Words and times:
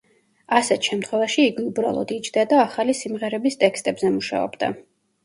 ასეთ 0.59 0.87
შემთხვევაში 0.91 1.43
იგი 1.49 1.65
უბრალოდ 1.71 2.13
იჯდა 2.15 2.45
და 2.55 2.63
ახალი 2.63 2.97
სიმღერების 3.01 3.59
ტექსტებზე 3.65 4.11
მუშაობდა. 4.17 4.73